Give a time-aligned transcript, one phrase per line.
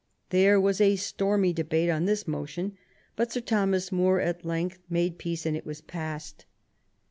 [0.31, 2.75] There was a stormy debate on this motion;
[3.15, 6.45] but Sir Thomas More at length made peace, and it was passed.